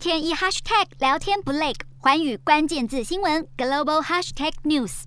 [0.00, 5.02] 天一 hashtag 聊天不累，环宇关键字新闻 global hashtag news。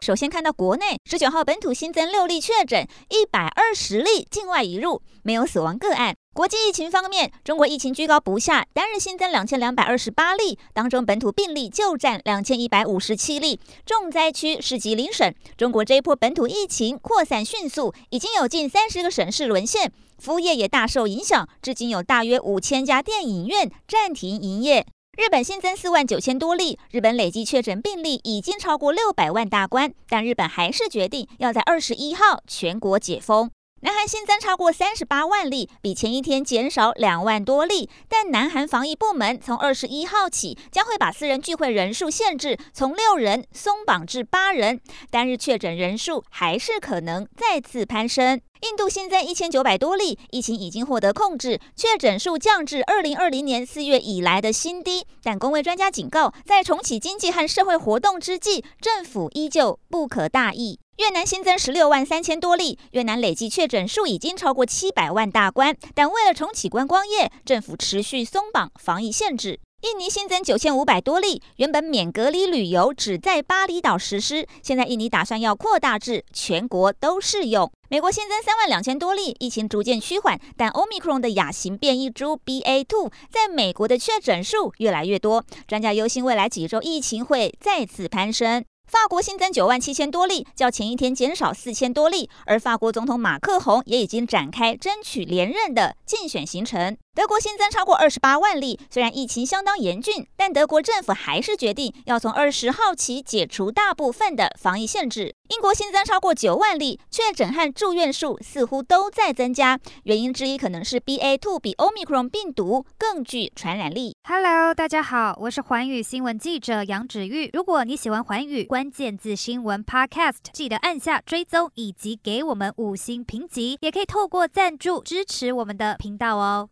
[0.00, 6.16] 首先看到国内十九号本土新增六例确诊，一百二十例境外移入，没有死亡个案。
[6.34, 13.60] 国际疫情方面，中国疫情居高不下，单日新增两千两百二十八例，当中本土病例就占两千一百五十七例。
[13.84, 15.34] 重灾区是吉林省。
[15.58, 24.86] 中国这一波本土疫情扩散迅速，已经有近三十个省市沦陷，服务业也大受影响，至今有大约五千家电影院暂停营业。
[25.18, 33.50] 日本新增四万九千多例，日本累计确诊病例已经超过六百万大关，但日本还是决定要在二十一号全国解封。
[33.84, 37.90] 南韩新增超过三十八万例，比前一天减少两万多例。
[38.08, 48.40] 但南韩防疫部门从二十一号起将会把私人聚会人数限制从六人松绑至八人，单日确诊人数还是可能再次攀升。
[48.60, 55.04] 印度新增一千九百多例，疫情已经获得控制，确诊数降至二零二零年四月以来的新低。
[55.24, 60.78] 但公卫专家警告，在重启经济和社会活动之际，政府依旧不可大意。
[61.02, 69.58] 越南新增十六万三千多例，越南累计确诊数已经超过七百万大关，但为了重启观光业，政府持续松绑防疫限制。
[69.80, 77.68] 印尼新增九千五百多例，原本免隔离旅游只在巴厘岛实施，现在印尼打算要扩大至全国都适用。
[77.90, 88.64] 美国新增三万两千多例，疫情逐渐趋缓，但 Omicron 的亚型变异株 BA.2 在美国的确诊数越来越多，专家忧心未来几周疫情会再次攀升。
[88.92, 96.98] 法国新增九万七千多例，较前一天减少四千多例，而法国总统马克宏也已经展开争取连任的竞选行程。
[97.14, 105.34] 德国新增超过二十八万例，虽然疫情相当严峻，但德国政府还是决定要从二十号起解除大部分的防疫限制。
[105.48, 114.16] 英国新增超过九万例，确诊和住院数似乎都在增加，原因之一可能是 BA.2 比 Omicron 病毒更具传染力。
[114.26, 117.50] Hello，大家好，我是寰宇新闻记者杨芷玉。
[117.52, 126.70] 如果你喜欢寰宇关键字新闻 Podcast，记得按下追踪以及给我们五星评级，也可以透过赞助支持我们的频道哦。